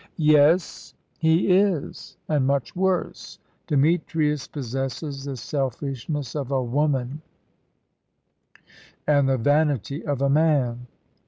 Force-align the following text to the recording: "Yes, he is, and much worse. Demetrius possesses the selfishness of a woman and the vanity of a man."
"Yes, 0.17 0.95
he 1.19 1.55
is, 1.55 2.17
and 2.27 2.47
much 2.47 2.75
worse. 2.75 3.37
Demetrius 3.67 4.47
possesses 4.47 5.25
the 5.25 5.37
selfishness 5.37 6.35
of 6.35 6.51
a 6.51 6.63
woman 6.63 7.21
and 9.05 9.29
the 9.29 9.37
vanity 9.37 10.03
of 10.03 10.19
a 10.23 10.27
man." 10.29 10.87